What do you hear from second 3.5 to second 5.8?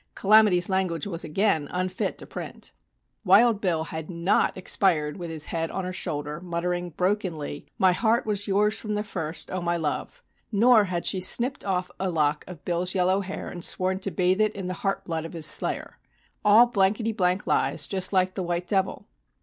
Bill" had not expired with his head